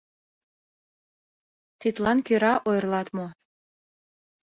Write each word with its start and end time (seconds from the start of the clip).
—Тидлан 1.79 2.17
кӧра 2.27 2.53
ойырлат 2.67 3.07
мо? 3.17 3.27